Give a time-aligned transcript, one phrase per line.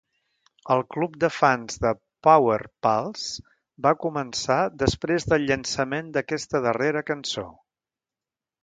[0.75, 1.91] El club de fans de
[2.27, 2.57] "Power
[2.87, 3.27] Pals"
[3.89, 7.51] va començar després del llançament d'aquesta darrera cançó.